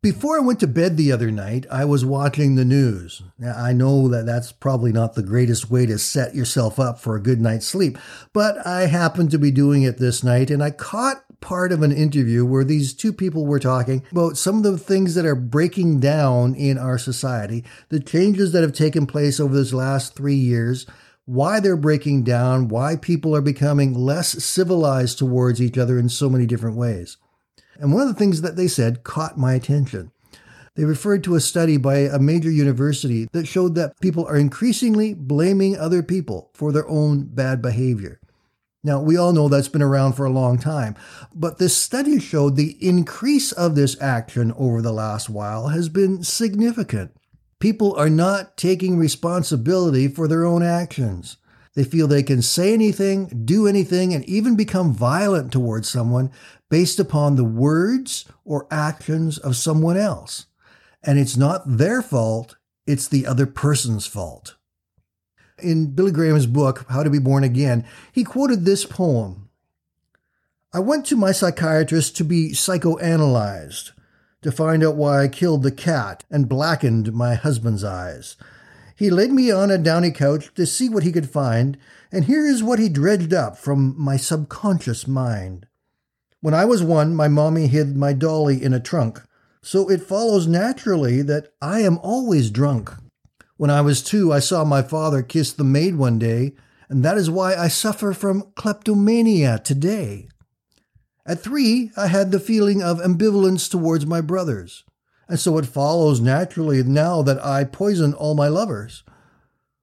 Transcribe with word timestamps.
Before 0.00 0.36
I 0.36 0.44
went 0.44 0.60
to 0.60 0.68
bed 0.68 0.96
the 0.96 1.10
other 1.10 1.32
night, 1.32 1.66
I 1.72 1.84
was 1.84 2.04
watching 2.04 2.54
the 2.54 2.64
news. 2.64 3.20
Now, 3.36 3.56
I 3.56 3.72
know 3.72 4.06
that 4.06 4.26
that's 4.26 4.52
probably 4.52 4.92
not 4.92 5.14
the 5.14 5.24
greatest 5.24 5.72
way 5.72 5.86
to 5.86 5.98
set 5.98 6.36
yourself 6.36 6.78
up 6.78 7.00
for 7.00 7.16
a 7.16 7.20
good 7.20 7.40
night's 7.40 7.66
sleep, 7.66 7.98
but 8.32 8.64
I 8.64 8.82
happened 8.82 9.32
to 9.32 9.40
be 9.40 9.50
doing 9.50 9.82
it 9.82 9.98
this 9.98 10.22
night 10.22 10.52
and 10.52 10.62
I 10.62 10.70
caught 10.70 11.24
part 11.40 11.72
of 11.72 11.82
an 11.82 11.90
interview 11.90 12.44
where 12.44 12.62
these 12.62 12.94
two 12.94 13.12
people 13.12 13.44
were 13.44 13.58
talking 13.58 14.04
about 14.12 14.36
some 14.36 14.58
of 14.58 14.62
the 14.62 14.78
things 14.78 15.16
that 15.16 15.26
are 15.26 15.34
breaking 15.34 15.98
down 15.98 16.54
in 16.54 16.78
our 16.78 16.96
society, 16.96 17.64
the 17.88 17.98
changes 17.98 18.52
that 18.52 18.62
have 18.62 18.74
taken 18.74 19.04
place 19.04 19.40
over 19.40 19.52
this 19.52 19.72
last 19.72 20.14
three 20.14 20.36
years, 20.36 20.86
why 21.24 21.58
they're 21.58 21.76
breaking 21.76 22.22
down, 22.22 22.68
why 22.68 22.94
people 22.94 23.34
are 23.34 23.40
becoming 23.40 23.94
less 23.94 24.44
civilized 24.44 25.18
towards 25.18 25.60
each 25.60 25.76
other 25.76 25.98
in 25.98 26.08
so 26.08 26.30
many 26.30 26.46
different 26.46 26.76
ways. 26.76 27.16
And 27.78 27.92
one 27.92 28.02
of 28.02 28.08
the 28.08 28.14
things 28.14 28.40
that 28.42 28.56
they 28.56 28.68
said 28.68 29.04
caught 29.04 29.38
my 29.38 29.54
attention. 29.54 30.10
They 30.74 30.84
referred 30.84 31.24
to 31.24 31.34
a 31.34 31.40
study 31.40 31.76
by 31.76 31.98
a 31.98 32.18
major 32.18 32.50
university 32.50 33.28
that 33.32 33.48
showed 33.48 33.74
that 33.74 33.98
people 34.00 34.26
are 34.26 34.36
increasingly 34.36 35.14
blaming 35.14 35.76
other 35.76 36.02
people 36.02 36.50
for 36.54 36.70
their 36.70 36.88
own 36.88 37.24
bad 37.24 37.60
behavior. 37.60 38.20
Now, 38.84 39.00
we 39.00 39.16
all 39.16 39.32
know 39.32 39.48
that's 39.48 39.68
been 39.68 39.82
around 39.82 40.12
for 40.12 40.24
a 40.24 40.30
long 40.30 40.56
time, 40.56 40.94
but 41.34 41.58
this 41.58 41.76
study 41.76 42.20
showed 42.20 42.54
the 42.54 42.76
increase 42.80 43.50
of 43.50 43.74
this 43.74 44.00
action 44.00 44.52
over 44.56 44.80
the 44.80 44.92
last 44.92 45.28
while 45.28 45.68
has 45.68 45.88
been 45.88 46.22
significant. 46.22 47.10
People 47.58 47.96
are 47.96 48.08
not 48.08 48.56
taking 48.56 48.96
responsibility 48.96 50.06
for 50.06 50.28
their 50.28 50.44
own 50.44 50.62
actions. 50.62 51.38
They 51.78 51.84
feel 51.84 52.08
they 52.08 52.24
can 52.24 52.42
say 52.42 52.74
anything, 52.74 53.44
do 53.44 53.68
anything, 53.68 54.12
and 54.12 54.24
even 54.24 54.56
become 54.56 54.92
violent 54.92 55.52
towards 55.52 55.88
someone 55.88 56.32
based 56.68 56.98
upon 56.98 57.36
the 57.36 57.44
words 57.44 58.24
or 58.44 58.66
actions 58.68 59.38
of 59.38 59.54
someone 59.54 59.96
else. 59.96 60.46
And 61.04 61.20
it's 61.20 61.36
not 61.36 61.62
their 61.78 62.02
fault, 62.02 62.56
it's 62.84 63.06
the 63.06 63.28
other 63.28 63.46
person's 63.46 64.08
fault. 64.08 64.56
In 65.62 65.92
Billy 65.92 66.10
Graham's 66.10 66.46
book, 66.46 66.84
How 66.88 67.04
to 67.04 67.10
Be 67.10 67.20
Born 67.20 67.44
Again, 67.44 67.86
he 68.10 68.24
quoted 68.24 68.64
this 68.64 68.84
poem 68.84 69.48
I 70.72 70.80
went 70.80 71.06
to 71.06 71.16
my 71.16 71.30
psychiatrist 71.30 72.16
to 72.16 72.24
be 72.24 72.54
psychoanalyzed, 72.54 73.92
to 74.42 74.50
find 74.50 74.82
out 74.82 74.96
why 74.96 75.22
I 75.22 75.28
killed 75.28 75.62
the 75.62 75.70
cat 75.70 76.24
and 76.28 76.48
blackened 76.48 77.12
my 77.12 77.36
husband's 77.36 77.84
eyes. 77.84 78.36
He 78.98 79.10
laid 79.10 79.30
me 79.30 79.52
on 79.52 79.70
a 79.70 79.78
downy 79.78 80.10
couch 80.10 80.52
to 80.56 80.66
see 80.66 80.88
what 80.88 81.04
he 81.04 81.12
could 81.12 81.30
find, 81.30 81.78
and 82.10 82.24
here 82.24 82.44
is 82.44 82.64
what 82.64 82.80
he 82.80 82.88
dredged 82.88 83.32
up 83.32 83.56
from 83.56 83.94
my 83.96 84.16
subconscious 84.16 85.06
mind. 85.06 85.68
When 86.40 86.52
I 86.52 86.64
was 86.64 86.82
one, 86.82 87.14
my 87.14 87.28
mommy 87.28 87.68
hid 87.68 87.96
my 87.96 88.12
dolly 88.12 88.60
in 88.60 88.74
a 88.74 88.80
trunk, 88.80 89.22
so 89.62 89.88
it 89.88 90.02
follows 90.02 90.48
naturally 90.48 91.22
that 91.22 91.52
I 91.62 91.78
am 91.82 91.98
always 91.98 92.50
drunk. 92.50 92.92
When 93.56 93.70
I 93.70 93.82
was 93.82 94.02
two, 94.02 94.32
I 94.32 94.40
saw 94.40 94.64
my 94.64 94.82
father 94.82 95.22
kiss 95.22 95.52
the 95.52 95.62
maid 95.62 95.94
one 95.94 96.18
day, 96.18 96.54
and 96.88 97.04
that 97.04 97.16
is 97.16 97.30
why 97.30 97.54
I 97.54 97.68
suffer 97.68 98.12
from 98.12 98.50
kleptomania 98.56 99.60
today. 99.60 100.28
At 101.24 101.40
three, 101.40 101.92
I 101.96 102.08
had 102.08 102.32
the 102.32 102.40
feeling 102.40 102.82
of 102.82 102.98
ambivalence 102.98 103.70
towards 103.70 104.06
my 104.06 104.20
brothers, 104.20 104.82
and 105.28 105.38
so 105.38 105.58
it 105.58 105.66
follows 105.66 106.20
naturally 106.20 106.82
now 106.82 107.22
that 107.22 107.44
I 107.44 107.64
poison 107.64 108.14
all 108.14 108.34
my 108.34 108.48
lovers. 108.48 109.04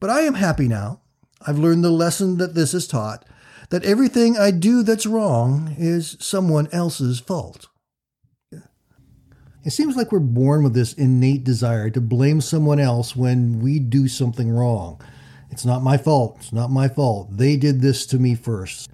But 0.00 0.10
I 0.10 0.22
am 0.22 0.34
happy 0.34 0.68
now. 0.68 1.00
I've 1.46 1.58
learned 1.58 1.84
the 1.84 1.90
lesson 1.90 2.38
that 2.38 2.54
this 2.54 2.72
has 2.72 2.88
taught, 2.88 3.24
that 3.70 3.84
everything 3.84 4.36
I 4.36 4.50
do 4.50 4.82
that's 4.82 5.06
wrong 5.06 5.74
is 5.78 6.16
someone 6.20 6.68
else's 6.72 7.20
fault. 7.20 7.68
It 9.64 9.70
seems 9.70 9.96
like 9.96 10.12
we're 10.12 10.20
born 10.20 10.64
with 10.64 10.74
this 10.74 10.94
innate 10.94 11.44
desire 11.44 11.90
to 11.90 12.00
blame 12.00 12.40
someone 12.40 12.80
else 12.80 13.14
when 13.14 13.60
we 13.60 13.78
do 13.78 14.08
something 14.08 14.50
wrong. 14.50 15.00
It's 15.50 15.64
not 15.64 15.82
my 15.82 15.96
fault. 15.96 16.36
It's 16.38 16.52
not 16.52 16.70
my 16.70 16.88
fault. 16.88 17.36
They 17.36 17.56
did 17.56 17.80
this 17.80 18.06
to 18.06 18.18
me 18.18 18.34
first. 18.34 18.90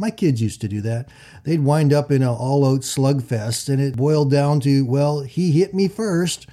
My 0.00 0.10
kids 0.10 0.40
used 0.40 0.62
to 0.62 0.68
do 0.68 0.80
that. 0.80 1.10
They'd 1.44 1.62
wind 1.62 1.92
up 1.92 2.10
in 2.10 2.22
an 2.22 2.28
all 2.28 2.64
out 2.64 2.80
slugfest, 2.80 3.68
and 3.68 3.82
it 3.82 3.98
boiled 3.98 4.30
down 4.30 4.60
to, 4.60 4.82
well, 4.86 5.20
he 5.20 5.52
hit 5.52 5.74
me 5.74 5.88
first. 5.88 6.46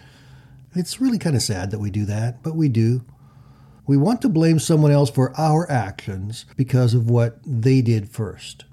It's 0.76 1.00
really 1.00 1.18
kind 1.18 1.34
of 1.34 1.42
sad 1.42 1.72
that 1.72 1.80
we 1.80 1.90
do 1.90 2.04
that, 2.04 2.44
but 2.44 2.58
we 2.58 2.68
do. 2.68 3.06
We 3.86 3.96
want 3.96 4.22
to 4.24 4.30
blame 4.30 4.60
someone 4.60 4.92
else 4.92 5.10
for 5.10 5.34
our 5.40 5.66
actions 5.72 6.44
because 6.58 6.94
of 6.94 7.10
what 7.10 7.40
they 7.46 7.82
did 7.82 8.10
first. 8.10 8.66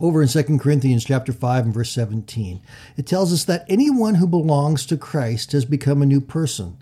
Over 0.00 0.22
in 0.22 0.28
2 0.28 0.56
Corinthians 0.56 1.04
chapter 1.04 1.34
5 1.34 1.66
and 1.66 1.74
verse 1.74 1.90
17, 1.90 2.62
it 2.96 3.06
tells 3.06 3.34
us 3.34 3.44
that 3.44 3.66
anyone 3.68 4.14
who 4.14 4.26
belongs 4.26 4.86
to 4.86 4.96
Christ 4.96 5.52
has 5.52 5.66
become 5.66 6.00
a 6.00 6.06
new 6.06 6.22
person. 6.22 6.78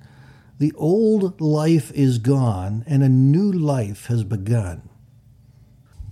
The 0.60 0.72
old 0.76 1.40
life 1.40 1.90
is 1.94 2.18
gone 2.18 2.84
and 2.86 3.02
a 3.02 3.08
new 3.08 3.50
life 3.50 4.06
has 4.06 4.22
begun. 4.22 4.89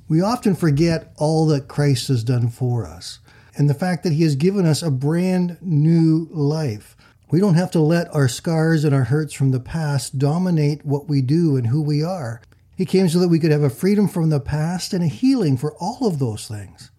We 0.08 0.22
often 0.22 0.54
forget 0.54 1.12
all 1.16 1.46
that 1.48 1.68
Christ 1.68 2.08
has 2.08 2.24
done 2.24 2.48
for 2.48 2.86
us 2.86 3.18
and 3.56 3.68
the 3.68 3.74
fact 3.74 4.04
that 4.04 4.14
he 4.14 4.22
has 4.22 4.36
given 4.36 4.64
us 4.64 4.82
a 4.82 4.90
brand 4.90 5.58
new 5.60 6.28
life. 6.30 6.96
We 7.30 7.40
don't 7.40 7.56
have 7.56 7.70
to 7.72 7.80
let 7.80 8.14
our 8.14 8.28
scars 8.28 8.84
and 8.84 8.94
our 8.94 9.04
hurts 9.04 9.34
from 9.34 9.50
the 9.50 9.60
past 9.60 10.18
dominate 10.18 10.86
what 10.86 11.08
we 11.08 11.20
do 11.20 11.56
and 11.56 11.66
who 11.66 11.82
we 11.82 12.02
are. 12.02 12.40
He 12.74 12.86
came 12.86 13.08
so 13.08 13.18
that 13.18 13.28
we 13.28 13.38
could 13.38 13.50
have 13.50 13.62
a 13.62 13.68
freedom 13.68 14.08
from 14.08 14.30
the 14.30 14.40
past 14.40 14.94
and 14.94 15.04
a 15.04 15.08
healing 15.08 15.58
for 15.58 15.74
all 15.74 16.06
of 16.06 16.18
those 16.18 16.48
things. 16.48 16.90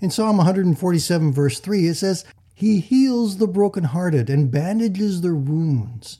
In 0.00 0.10
Psalm 0.10 0.38
147, 0.38 1.32
verse 1.32 1.60
3, 1.60 1.86
it 1.86 1.94
says, 1.94 2.24
He 2.52 2.80
heals 2.80 3.36
the 3.36 3.46
brokenhearted 3.46 4.28
and 4.28 4.50
bandages 4.50 5.20
their 5.20 5.36
wounds. 5.36 6.18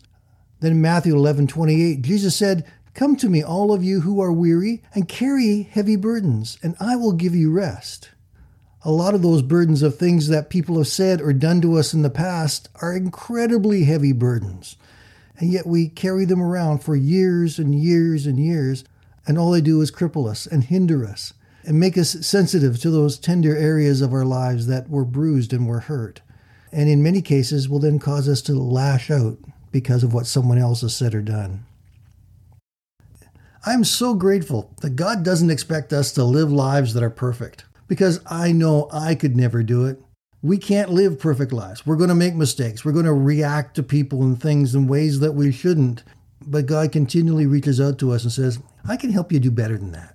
Then 0.61 0.73
in 0.73 0.83
Matthew 0.83 1.17
11, 1.17 1.49
28, 1.49 2.03
Jesus 2.03 2.37
said, 2.37 2.65
Come 2.94 3.16
to 3.16 3.28
me, 3.28 3.43
all 3.43 3.72
of 3.72 3.84
you 3.84 4.00
who 4.03 4.21
are 4.21 4.32
weary 4.32 4.82
and 4.94 5.09
carry 5.09 5.62
heavy 5.62 5.97
burdens, 5.97 6.59
and 6.62 6.77
I 6.81 6.97
will 6.97 7.12
give 7.12 7.34
you 7.34 7.50
rest 7.50 8.10
a 8.84 8.93
lot 8.93 9.15
of 9.15 9.22
those 9.22 9.41
burdens 9.41 9.82
of 9.82 9.97
things 9.97 10.28
that 10.28 10.50
people 10.50 10.77
have 10.77 10.87
said 10.87 11.21
or 11.21 11.33
done 11.33 11.62
to 11.62 11.78
us 11.78 11.94
in 11.94 12.03
the 12.03 12.10
past 12.10 12.69
are 12.83 12.94
incredibly 12.94 13.84
heavy 13.84 14.12
burdens. 14.12 14.77
And 15.38 15.50
yet 15.50 15.66
we 15.66 15.88
carry 15.88 16.27
them 16.27 16.43
around 16.43 16.81
for 16.84 16.94
years 16.94 17.59
and 17.59 17.75
years 17.75 18.27
and 18.27 18.38
years, 18.38 18.84
and 19.27 19.38
all 19.38 19.50
they 19.50 19.62
do 19.62 19.81
is 19.81 19.91
cripple 19.91 20.28
us 20.28 20.47
and 20.47 20.65
hinder 20.65 21.06
us 21.06 21.33
and 21.65 21.81
make 21.81 21.97
us 21.97 22.27
sensitive 22.27 22.78
to 22.81 22.91
those 22.91 23.19
tender 23.19 23.56
areas 23.56 24.03
of 24.03 24.12
our 24.12 24.27
lives 24.27 24.66
that 24.66 24.91
were 24.91 25.06
bruised 25.06 25.54
and 25.54 25.66
were 25.66 25.81
hurt. 25.81 26.21
And 26.71 26.91
in 26.91 27.03
many 27.03 27.22
cases 27.22 27.69
will 27.69 27.78
then 27.78 27.99
cause 27.99 28.28
us 28.28 28.43
to 28.43 28.53
lash 28.53 29.10
out 29.10 29.38
because 29.72 30.04
of 30.04 30.12
what 30.12 30.27
someone 30.27 30.59
else 30.59 30.83
has 30.83 30.94
said 30.94 31.15
or 31.15 31.22
done. 31.22 31.65
I'm 33.67 33.85
so 33.85 34.13
grateful 34.13 34.75
that 34.83 34.95
God 34.95 35.25
doesn't 35.25 35.49
expect 35.49 35.95
us 35.95 36.13
to 36.13 36.25
live 36.25 36.53
lives 36.53 36.93
that 36.93 37.03
are 37.03 37.09
perfect 37.09 37.65
because 37.89 38.21
I 38.27 38.53
know 38.53 38.91
I 38.93 39.15
could 39.15 39.39
never 39.39 39.63
do 39.63 39.87
it. 39.87 40.03
We 40.43 40.59
can't 40.59 40.91
live 40.91 41.19
perfect 41.19 41.51
lives. 41.51 41.87
We're 41.87 41.97
going 41.97 42.11
to 42.11 42.15
make 42.15 42.34
mistakes. 42.34 42.84
We're 42.84 42.93
going 42.93 43.07
to 43.07 43.15
react 43.15 43.77
to 43.77 43.83
people 43.83 44.22
and 44.22 44.39
things 44.39 44.75
in 44.75 44.87
ways 44.87 45.21
that 45.21 45.33
we 45.33 45.51
shouldn't. 45.51 46.05
But 46.47 46.66
God 46.66 46.93
continually 46.93 47.47
reaches 47.47 47.81
out 47.81 47.99
to 48.01 48.13
us 48.13 48.22
and 48.22 48.31
says, 48.31 48.59
I 48.87 48.99
can 48.99 49.11
help 49.11 49.33
you 49.33 49.41
do 49.41 49.51
better 49.51 49.78
than 49.78 49.93
that. 49.93 50.15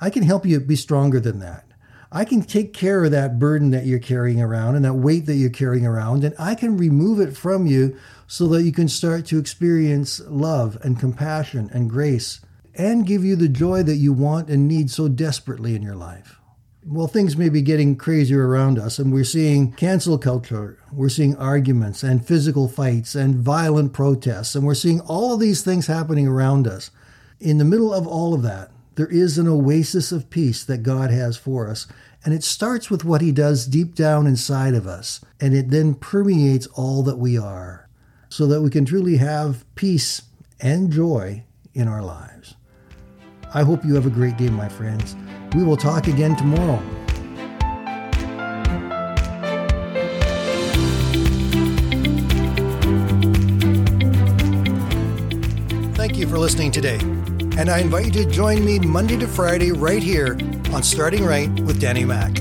I 0.00 0.10
can 0.10 0.24
help 0.24 0.44
you 0.44 0.58
be 0.58 0.74
stronger 0.74 1.20
than 1.20 1.38
that. 1.38 1.64
I 2.10 2.24
can 2.24 2.42
take 2.42 2.74
care 2.74 3.04
of 3.04 3.12
that 3.12 3.38
burden 3.38 3.70
that 3.70 3.86
you're 3.86 4.00
carrying 4.00 4.42
around 4.42 4.74
and 4.74 4.84
that 4.84 4.94
weight 4.94 5.26
that 5.26 5.36
you're 5.36 5.48
carrying 5.48 5.86
around, 5.86 6.24
and 6.24 6.34
I 6.40 6.56
can 6.56 6.76
remove 6.76 7.20
it 7.20 7.36
from 7.36 7.68
you 7.68 7.96
so 8.26 8.48
that 8.48 8.64
you 8.64 8.72
can 8.72 8.88
start 8.88 9.26
to 9.26 9.38
experience 9.38 10.20
love 10.26 10.76
and 10.82 10.98
compassion 10.98 11.70
and 11.72 11.88
grace 11.88 12.40
and 12.80 13.06
give 13.06 13.24
you 13.24 13.36
the 13.36 13.48
joy 13.48 13.82
that 13.82 13.96
you 13.96 14.12
want 14.12 14.48
and 14.48 14.66
need 14.66 14.90
so 14.90 15.08
desperately 15.08 15.74
in 15.74 15.82
your 15.82 15.96
life 15.96 16.40
well, 16.86 17.06
things 17.06 17.36
may 17.36 17.50
be 17.50 17.60
getting 17.60 17.94
crazier 17.96 18.48
around 18.48 18.78
us, 18.78 18.98
and 18.98 19.12
we're 19.12 19.24
seeing 19.24 19.72
cancel 19.72 20.16
culture, 20.18 20.78
we're 20.92 21.10
seeing 21.10 21.36
arguments 21.36 22.02
and 22.02 22.26
physical 22.26 22.68
fights 22.68 23.14
and 23.14 23.34
violent 23.34 23.92
protests, 23.92 24.54
and 24.54 24.64
we're 24.64 24.74
seeing 24.74 25.00
all 25.02 25.34
of 25.34 25.40
these 25.40 25.62
things 25.62 25.86
happening 25.86 26.26
around 26.26 26.66
us. 26.66 26.90
In 27.38 27.58
the 27.58 27.64
middle 27.64 27.92
of 27.92 28.06
all 28.06 28.32
of 28.32 28.42
that, 28.42 28.70
there 28.94 29.08
is 29.08 29.36
an 29.36 29.46
oasis 29.46 30.10
of 30.10 30.30
peace 30.30 30.64
that 30.64 30.82
God 30.82 31.10
has 31.10 31.36
for 31.36 31.68
us, 31.68 31.86
and 32.24 32.32
it 32.32 32.42
starts 32.42 32.90
with 32.90 33.04
what 33.04 33.20
He 33.20 33.30
does 33.30 33.66
deep 33.66 33.94
down 33.94 34.26
inside 34.26 34.74
of 34.74 34.86
us, 34.86 35.20
and 35.38 35.54
it 35.54 35.70
then 35.70 35.94
permeates 35.94 36.66
all 36.68 37.02
that 37.02 37.18
we 37.18 37.36
are, 37.36 37.88
so 38.30 38.46
that 38.46 38.62
we 38.62 38.70
can 38.70 38.86
truly 38.86 39.18
have 39.18 39.64
peace 39.74 40.22
and 40.60 40.90
joy 40.90 41.44
in 41.74 41.88
our 41.88 42.02
lives. 42.02 42.54
I 43.52 43.64
hope 43.64 43.84
you 43.84 43.96
have 43.96 44.06
a 44.06 44.10
great 44.10 44.36
day, 44.36 44.48
my 44.48 44.68
friends. 44.68 45.16
We 45.56 45.64
will 45.64 45.76
talk 45.76 46.06
again 46.06 46.36
tomorrow. 46.36 46.80
Thank 55.94 56.16
you 56.16 56.28
for 56.28 56.38
listening 56.38 56.70
today. 56.70 56.98
And 57.58 57.68
I 57.68 57.80
invite 57.80 58.06
you 58.06 58.24
to 58.24 58.30
join 58.30 58.64
me 58.64 58.78
Monday 58.78 59.16
to 59.16 59.26
Friday 59.26 59.72
right 59.72 60.02
here 60.02 60.38
on 60.72 60.84
Starting 60.84 61.24
Right 61.24 61.50
with 61.60 61.80
Danny 61.80 62.04
Mack. 62.04 62.38